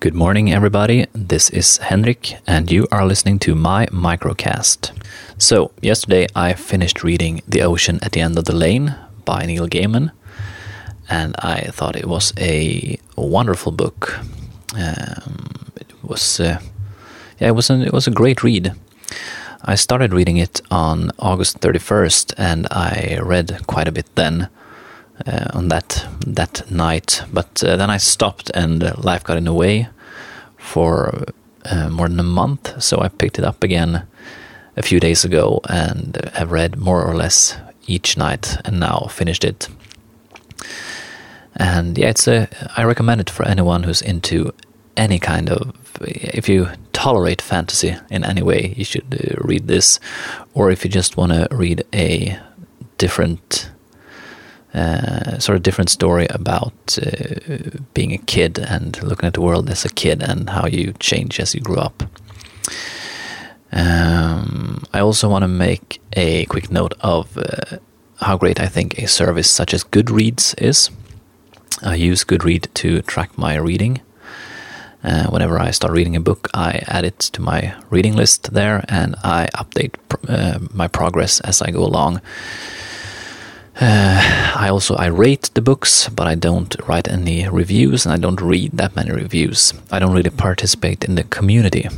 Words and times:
Good 0.00 0.14
morning, 0.14 0.50
everybody. 0.50 1.08
This 1.12 1.50
is 1.50 1.76
Henrik, 1.76 2.38
and 2.46 2.70
you 2.72 2.88
are 2.90 3.04
listening 3.04 3.38
to 3.40 3.54
my 3.54 3.84
microcast. 3.88 4.92
So, 5.36 5.72
yesterday 5.82 6.26
I 6.34 6.54
finished 6.54 7.04
reading 7.04 7.42
The 7.46 7.60
Ocean 7.60 7.98
at 8.02 8.12
the 8.12 8.22
End 8.22 8.38
of 8.38 8.46
the 8.46 8.56
Lane 8.56 8.94
by 9.26 9.44
Neil 9.44 9.68
Gaiman, 9.68 10.12
and 11.10 11.36
I 11.40 11.68
thought 11.72 11.96
it 11.96 12.08
was 12.08 12.32
a 12.38 12.98
wonderful 13.14 13.72
book. 13.72 14.18
Um, 14.74 15.70
it 15.76 15.92
was, 16.02 16.40
uh, 16.40 16.60
yeah, 17.38 17.48
it 17.48 17.54
was, 17.54 17.68
an, 17.68 17.82
it 17.82 17.92
was 17.92 18.06
a 18.06 18.10
great 18.10 18.42
read. 18.42 18.72
I 19.60 19.74
started 19.74 20.14
reading 20.14 20.38
it 20.38 20.62
on 20.70 21.10
August 21.18 21.60
31st, 21.60 22.32
and 22.38 22.66
I 22.70 23.18
read 23.22 23.66
quite 23.66 23.86
a 23.86 23.92
bit 23.92 24.06
then 24.14 24.48
on 25.52 25.68
that 25.68 26.06
that 26.26 26.70
night. 26.70 27.22
But 27.32 27.62
uh, 27.64 27.76
then 27.76 27.90
I 27.90 27.98
stopped, 27.98 28.50
and 28.54 28.82
life 29.04 29.24
got 29.24 29.36
in 29.36 29.44
the 29.44 29.54
way 29.54 29.88
for 30.56 31.24
uh, 31.64 31.88
more 31.88 32.08
than 32.08 32.20
a 32.20 32.24
month. 32.24 32.82
So 32.82 33.00
I 33.00 33.08
picked 33.08 33.38
it 33.38 33.44
up 33.44 33.62
again 33.62 34.06
a 34.76 34.82
few 34.82 35.00
days 35.00 35.24
ago, 35.24 35.60
and 35.68 36.16
have 36.34 36.52
read 36.52 36.76
more 36.76 37.02
or 37.04 37.14
less 37.14 37.56
each 37.86 38.16
night, 38.16 38.56
and 38.64 38.80
now 38.80 39.08
finished 39.10 39.44
it. 39.44 39.68
And 41.56 41.98
yeah, 41.98 42.10
it's 42.10 42.28
a. 42.28 42.48
I 42.76 42.84
recommend 42.84 43.20
it 43.20 43.30
for 43.30 43.44
anyone 43.44 43.82
who's 43.82 44.02
into 44.02 44.52
any 44.96 45.18
kind 45.18 45.50
of. 45.50 45.74
If 46.00 46.48
you 46.48 46.68
tolerate 46.92 47.42
fantasy 47.42 47.96
in 48.10 48.24
any 48.24 48.42
way, 48.42 48.74
you 48.76 48.84
should 48.84 49.14
uh, 49.14 49.42
read 49.42 49.66
this, 49.66 50.00
or 50.54 50.70
if 50.70 50.84
you 50.84 50.90
just 50.90 51.16
want 51.16 51.32
to 51.32 51.48
read 51.50 51.84
a 51.92 52.38
different 52.98 53.70
uh, 54.74 55.38
sort 55.38 55.56
of 55.56 55.62
different 55.62 55.90
story 55.90 56.26
about 56.30 56.98
uh, 57.02 57.80
being 57.94 58.12
a 58.12 58.18
kid 58.18 58.58
and 58.58 59.02
looking 59.02 59.26
at 59.26 59.34
the 59.34 59.40
world 59.40 59.68
as 59.68 59.84
a 59.84 59.88
kid 59.88 60.22
and 60.22 60.50
how 60.50 60.66
you 60.66 60.92
change 61.00 61.40
as 61.40 61.54
you 61.54 61.60
grow 61.60 61.82
up. 61.82 62.02
Um, 63.72 64.84
I 64.92 65.00
also 65.00 65.28
want 65.28 65.42
to 65.42 65.48
make 65.48 66.00
a 66.14 66.44
quick 66.46 66.70
note 66.70 66.94
of 67.00 67.36
uh, 67.38 67.78
how 68.20 68.36
great 68.36 68.60
I 68.60 68.66
think 68.66 68.98
a 68.98 69.06
service 69.06 69.50
such 69.50 69.74
as 69.74 69.84
Goodreads 69.84 70.60
is. 70.60 70.90
I 71.82 71.94
use 71.94 72.24
Goodread 72.24 72.72
to 72.74 73.02
track 73.02 73.36
my 73.38 73.56
reading. 73.56 74.00
Uh, 75.02 75.26
whenever 75.28 75.58
I 75.58 75.70
start 75.70 75.94
reading 75.94 76.14
a 76.14 76.20
book, 76.20 76.48
I 76.52 76.82
add 76.86 77.04
it 77.04 77.18
to 77.18 77.40
my 77.40 77.74
reading 77.88 78.14
list 78.14 78.52
there 78.52 78.84
and 78.88 79.16
I 79.24 79.48
update 79.54 79.94
pr- 80.08 80.18
uh, 80.28 80.58
my 80.74 80.88
progress 80.88 81.40
as 81.40 81.62
I 81.62 81.70
go 81.70 81.82
along. 81.82 82.20
I 84.60 84.68
also 84.68 84.94
I 84.96 85.06
rate 85.06 85.48
the 85.54 85.62
books, 85.62 86.10
but 86.10 86.26
I 86.26 86.34
don't 86.34 86.76
write 86.86 87.08
any 87.08 87.48
reviews, 87.48 88.04
and 88.04 88.12
I 88.12 88.18
don't 88.18 88.42
read 88.42 88.72
that 88.72 88.94
many 88.94 89.10
reviews. 89.10 89.72
I 89.90 89.98
don't 89.98 90.12
really 90.12 90.28
participate 90.28 91.02
in 91.02 91.14
the 91.14 91.24
community 91.24 91.88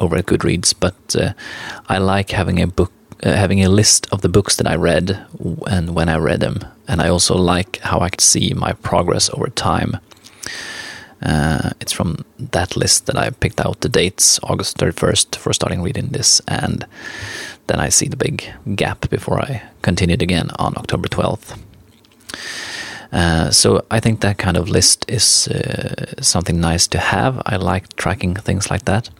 over 0.00 0.16
at 0.16 0.26
Goodreads, 0.26 0.74
but 0.78 0.96
uh, 1.14 1.32
I 1.88 1.98
like 1.98 2.30
having 2.32 2.60
a 2.60 2.66
book, 2.66 2.90
uh, 3.22 3.30
having 3.30 3.62
a 3.62 3.68
list 3.68 4.08
of 4.10 4.20
the 4.20 4.28
books 4.28 4.56
that 4.56 4.66
I 4.66 4.74
read 4.74 5.16
and 5.68 5.94
when 5.94 6.08
I 6.08 6.16
read 6.16 6.40
them, 6.40 6.64
and 6.88 7.00
I 7.00 7.08
also 7.08 7.36
like 7.36 7.78
how 7.82 8.00
I 8.00 8.08
can 8.08 8.18
see 8.18 8.52
my 8.52 8.72
progress 8.72 9.30
over 9.30 9.48
time. 9.50 9.98
Uh, 11.22 11.70
it's 11.80 11.92
from 11.92 12.24
that 12.36 12.76
list 12.76 13.06
that 13.06 13.16
I 13.16 13.30
picked 13.30 13.60
out 13.60 13.80
the 13.80 13.88
dates, 13.88 14.40
August 14.42 14.76
31st, 14.76 15.36
for 15.36 15.52
starting 15.52 15.82
reading 15.82 16.08
this, 16.08 16.42
and 16.48 16.84
then 17.68 17.78
I 17.78 17.90
see 17.90 18.08
the 18.08 18.16
big 18.16 18.42
gap 18.74 19.08
before 19.08 19.40
I 19.40 19.62
continued 19.82 20.20
again 20.20 20.50
on 20.58 20.76
October 20.76 21.08
12th. 21.08 21.56
Uh, 23.12 23.50
so 23.50 23.84
I 23.90 24.00
think 24.00 24.20
that 24.20 24.38
kind 24.38 24.56
of 24.56 24.68
list 24.68 25.04
is 25.08 25.48
uh, 25.48 26.22
something 26.22 26.60
nice 26.60 26.86
to 26.88 26.98
have. 26.98 27.42
I 27.44 27.56
like 27.56 27.94
tracking 27.96 28.34
things 28.34 28.70
like 28.70 28.84
that. 28.86 29.10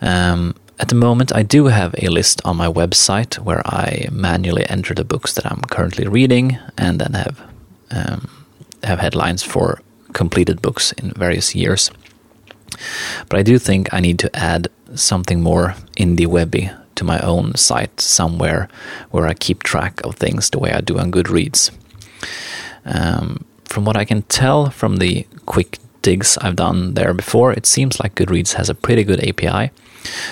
Um, 0.00 0.54
at 0.78 0.88
the 0.88 0.94
moment, 0.94 1.32
I 1.34 1.42
do 1.42 1.66
have 1.66 1.94
a 1.98 2.08
list 2.08 2.40
on 2.44 2.56
my 2.56 2.68
website 2.68 3.38
where 3.38 3.62
I 3.66 4.08
manually 4.12 4.68
enter 4.68 4.94
the 4.94 5.04
books 5.04 5.32
that 5.34 5.46
I'm 5.46 5.62
currently 5.62 6.06
reading, 6.06 6.58
and 6.76 7.00
then 7.00 7.14
have 7.14 7.40
um, 7.90 8.28
have 8.82 9.00
headlines 9.00 9.42
for 9.42 9.80
completed 10.12 10.60
books 10.60 10.92
in 10.92 11.12
various 11.12 11.54
years. 11.54 11.90
But 13.28 13.38
I 13.38 13.42
do 13.42 13.58
think 13.58 13.92
I 13.92 14.00
need 14.00 14.18
to 14.18 14.36
add 14.36 14.68
something 14.94 15.42
more 15.42 15.74
indie 15.96 16.26
webby 16.26 16.70
to 16.94 17.04
my 17.04 17.18
own 17.20 17.54
site 17.54 18.00
somewhere 18.00 18.68
where 19.10 19.26
I 19.26 19.34
keep 19.34 19.62
track 19.62 20.00
of 20.04 20.16
things 20.16 20.50
the 20.50 20.58
way 20.58 20.72
I 20.72 20.80
do 20.80 20.98
on 20.98 21.10
Goodreads. 21.10 21.70
Um, 22.86 23.44
from 23.64 23.84
what 23.84 23.96
I 23.96 24.04
can 24.04 24.22
tell 24.22 24.70
from 24.70 24.96
the 24.96 25.26
quick 25.44 25.78
digs 26.02 26.38
I've 26.38 26.56
done 26.56 26.94
there 26.94 27.12
before, 27.12 27.52
it 27.52 27.66
seems 27.66 28.00
like 28.00 28.14
Goodreads 28.14 28.54
has 28.54 28.70
a 28.70 28.74
pretty 28.74 29.04
good 29.04 29.20
API. 29.28 29.70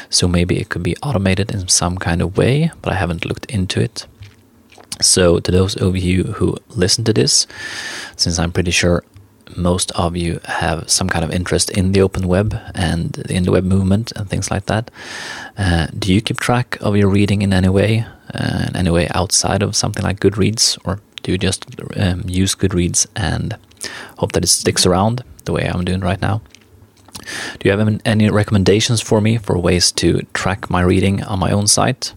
So 0.09 0.29
maybe 0.29 0.59
it 0.59 0.69
could 0.69 0.83
be 0.83 0.97
automated 1.03 1.51
in 1.51 1.69
some 1.69 1.99
kind 1.99 2.23
of 2.23 2.37
way, 2.37 2.71
but 2.81 2.93
I 2.93 2.97
haven't 2.97 3.27
looked 3.27 3.47
into 3.47 3.81
it. 3.81 4.07
So, 5.01 5.41
to 5.41 5.51
those 5.51 5.75
of 5.75 5.97
you 5.97 6.23
who 6.37 6.57
listen 6.69 7.03
to 7.05 7.13
this, 7.13 7.49
since 8.15 8.39
I'm 8.39 8.53
pretty 8.53 8.71
sure 8.71 9.03
most 9.57 9.91
of 9.93 10.17
you 10.17 10.41
have 10.45 10.89
some 10.89 11.09
kind 11.09 11.25
of 11.25 11.31
interest 11.31 11.71
in 11.71 11.93
the 11.93 12.01
open 12.01 12.27
web 12.29 12.59
and 12.75 13.19
in 13.29 13.45
the 13.45 13.53
web 13.53 13.65
movement 13.65 14.13
and 14.17 14.29
things 14.29 14.51
like 14.51 14.67
that. 14.67 14.91
Uh, 15.57 15.87
do 15.99 16.13
you 16.13 16.21
keep 16.21 16.41
track 16.41 16.79
of 16.81 16.97
your 16.97 17.09
reading 17.09 17.43
in 17.43 17.53
any 17.53 17.69
way, 17.69 18.07
uh, 18.33 18.67
in 18.69 18.77
any 18.77 18.91
way 18.91 19.09
outside 19.15 19.63
of 19.63 19.77
something 19.77 20.03
like 20.05 20.21
Goodreads, 20.21 20.79
or 20.85 21.01
do 21.25 21.33
you 21.33 21.39
just 21.39 21.65
um, 21.97 22.23
use 22.27 22.55
Goodreads 22.55 23.07
and 23.17 23.57
hope 24.19 24.33
that 24.33 24.45
it 24.45 24.49
sticks 24.49 24.87
around 24.87 25.25
the 25.47 25.53
way 25.53 25.67
I'm 25.67 25.85
doing 25.85 26.01
right 26.01 26.21
now? 26.21 26.43
Do 27.59 27.69
you 27.69 27.71
have 27.71 28.01
any 28.05 28.29
recommendations 28.29 29.01
for 29.01 29.21
me 29.21 29.39
for 29.39 29.59
ways 29.59 29.91
to 29.93 30.21
track 30.35 30.69
my 30.69 30.83
reading 30.83 31.25
on 31.25 31.39
my 31.39 31.51
own 31.51 31.67
site? 31.67 32.13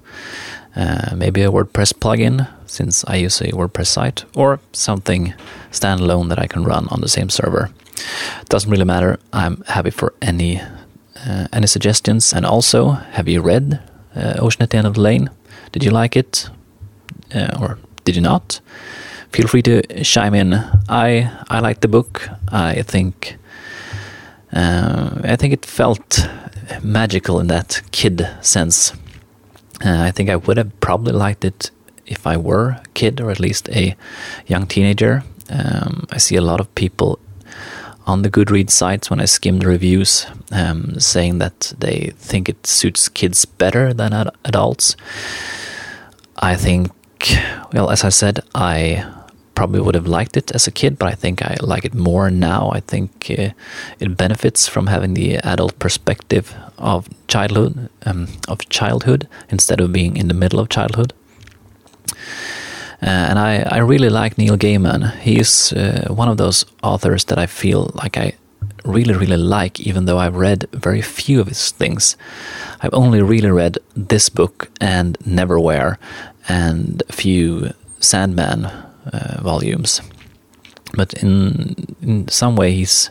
Uh, 0.76 1.16
maybe 1.16 1.42
a 1.42 1.52
WordPress 1.52 1.94
plugin, 1.94 2.48
since 2.66 3.06
I 3.08 3.16
use 3.16 3.42
a 3.42 3.52
WordPress 3.52 3.88
site, 3.88 4.26
or 4.36 4.60
something 4.74 5.34
standalone 5.72 6.28
that 6.30 6.40
I 6.40 6.48
can 6.48 6.66
run 6.66 6.88
on 6.90 7.02
the 7.02 7.08
same 7.08 7.30
server. 7.30 7.72
Doesn't 8.50 8.70
really 8.70 8.86
matter. 8.86 9.20
I'm 9.32 9.64
happy 9.68 9.90
for 9.90 10.14
any 10.22 10.62
uh, 11.26 11.48
any 11.54 11.68
suggestions. 11.68 12.34
And 12.34 12.46
also, 12.46 12.92
have 12.92 13.28
you 13.28 13.42
read 13.42 13.80
uh, 14.16 14.36
Ocean 14.40 14.64
at 14.64 14.70
the 14.70 14.78
End 14.78 14.88
of 14.88 14.96
the 14.96 15.02
Lane? 15.02 15.30
Did 15.72 15.84
you 15.84 15.92
like 15.92 16.16
it, 16.16 16.50
uh, 17.34 17.58
or 17.60 17.80
did 18.08 18.16
you 18.16 18.22
not? 18.22 18.62
Feel 19.34 19.48
free 19.48 19.62
to 19.64 19.82
chime 20.04 20.34
in. 20.34 20.54
I 20.88 21.30
I 21.50 21.60
like 21.60 21.82
the 21.82 21.90
book. 21.90 22.30
I 22.48 22.82
think 22.84 23.36
uh, 24.54 25.10
I 25.24 25.36
think 25.36 25.54
it 25.54 25.66
felt 25.66 26.30
magical 26.82 27.42
in 27.42 27.48
that 27.48 27.82
kid 27.92 28.26
sense. 28.42 28.94
Uh, 29.86 30.08
I 30.08 30.12
think 30.12 30.30
I 30.30 30.38
would 30.38 30.58
have 30.58 30.72
probably 30.80 31.12
liked 31.12 31.44
it 31.44 31.72
if 32.06 32.26
I 32.26 32.38
were 32.38 32.70
a 32.70 32.84
kid 32.94 33.20
or 33.20 33.30
at 33.30 33.40
least 33.42 33.68
a 33.70 33.96
young 34.48 34.68
teenager. 34.68 35.24
Um, 35.50 36.08
I 36.10 36.18
see 36.18 36.38
a 36.38 36.42
lot 36.42 36.62
of 36.62 36.74
people 36.76 37.20
on 38.06 38.22
the 38.22 38.32
Goodreads 38.32 38.72
sites 38.72 39.10
when 39.10 39.20
I 39.20 39.26
skim 39.26 39.60
the 39.60 39.68
reviews 39.68 40.26
um, 40.54 40.98
saying 40.98 41.40
that 41.40 41.74
they 41.78 42.14
think 42.18 42.48
it 42.48 42.66
suits 42.66 43.10
kids 43.10 43.44
better 43.46 43.94
than 43.94 44.14
ad- 44.14 44.32
adults. 44.46 44.96
I 46.38 46.56
think, 46.56 46.92
well, 47.74 47.90
as 47.90 48.04
I 48.04 48.10
said, 48.10 48.40
I 48.56 49.06
probably 49.56 49.82
would 49.82 49.96
have 49.96 50.08
liked 50.08 50.38
it 50.38 50.52
as 50.52 50.68
a 50.68 50.72
kid, 50.72 51.00
but 51.00 51.12
I 51.12 51.16
think 51.16 51.42
I 51.42 51.58
like 51.62 51.84
it 51.84 51.96
more 51.96 52.30
now. 52.30 52.70
I 52.76 52.80
think 52.80 53.32
uh, 53.32 53.50
it 54.00 54.16
benefits 54.16 54.68
from 54.68 54.88
having 54.88 55.16
the 55.16 55.38
adult 55.38 55.80
perspective 55.80 56.56
of 56.78 57.08
childhood, 57.28 57.90
um, 58.06 58.28
of 58.48 58.60
childhood 58.70 59.28
instead 59.50 59.82
of 59.82 59.92
being 59.92 60.16
in 60.16 60.28
the 60.28 60.34
middle 60.36 60.60
of 60.60 60.70
childhood. 60.70 61.14
Uh, 63.02 63.30
and 63.30 63.40
I, 63.40 63.62
I 63.62 63.78
really 63.78 64.10
like 64.10 64.38
Neil 64.38 64.58
Gaiman. 64.58 65.18
He's 65.20 65.74
uh, 65.74 66.08
one 66.10 66.30
of 66.30 66.38
those 66.38 66.66
authors 66.84 67.26
that 67.26 67.38
I 67.38 67.48
feel 67.48 67.92
like 67.94 68.18
I 68.18 68.34
really, 68.88 69.14
really 69.14 69.38
like, 69.38 69.80
even 69.80 70.06
though 70.06 70.18
I've 70.18 70.36
read 70.36 70.66
very 70.72 71.02
few 71.02 71.42
of 71.42 71.48
his 71.48 71.72
things. 71.72 72.18
I've 72.82 72.94
only 72.94 73.22
really 73.22 73.52
read 73.52 73.78
this 73.96 74.30
book 74.30 74.70
and 74.80 75.18
Neverwhere 75.20 75.98
and 76.48 77.04
a 77.10 77.14
few 77.14 77.74
Sandman 78.00 78.66
uh, 78.66 79.42
volumes. 79.42 80.02
But 80.94 81.14
in 81.16 81.76
in 82.02 82.28
some 82.30 82.56
way, 82.56 82.72
he's 82.72 83.10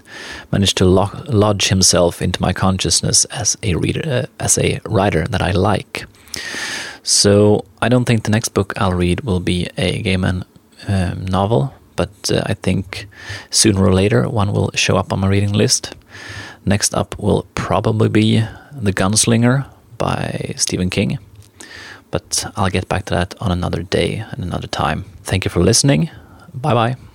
managed 0.50 0.78
to 0.78 0.84
lodge 0.84 1.68
himself 1.68 2.22
into 2.22 2.40
my 2.40 2.52
consciousness 2.52 3.26
as 3.26 3.56
a 3.62 3.74
reader, 3.74 4.02
uh, 4.06 4.26
as 4.40 4.58
a 4.58 4.80
writer 4.86 5.26
that 5.28 5.42
I 5.42 5.50
like. 5.50 6.06
So 7.02 7.64
I 7.82 7.88
don't 7.88 8.04
think 8.04 8.24
the 8.24 8.30
next 8.30 8.54
book 8.54 8.72
I'll 8.76 8.92
read 8.94 9.20
will 9.20 9.40
be 9.40 9.68
a 9.76 10.02
Gaiman 10.02 10.44
um, 10.88 11.26
novel, 11.26 11.74
but 11.96 12.30
uh, 12.30 12.42
I 12.46 12.54
think 12.54 13.06
sooner 13.50 13.82
or 13.82 13.92
later 13.92 14.28
one 14.28 14.52
will 14.52 14.70
show 14.74 14.96
up 14.96 15.12
on 15.12 15.20
my 15.20 15.28
reading 15.28 15.52
list. 15.52 15.94
Next 16.64 16.94
up 16.94 17.18
will 17.18 17.46
probably 17.54 18.08
be 18.08 18.44
The 18.72 18.92
Gunslinger 18.92 19.66
by 19.98 20.54
Stephen 20.56 20.90
King. 20.90 21.18
But 22.10 22.44
I'll 22.56 22.70
get 22.70 22.88
back 22.88 23.04
to 23.06 23.14
that 23.14 23.34
on 23.40 23.50
another 23.50 23.82
day 23.82 24.24
and 24.30 24.44
another 24.44 24.68
time. 24.68 25.04
Thank 25.22 25.44
you 25.44 25.50
for 25.50 25.62
listening. 25.62 26.10
Bye 26.54 26.74
bye. 26.74 27.05